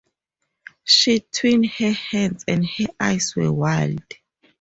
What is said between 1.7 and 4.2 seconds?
her hands and her eyes were wild.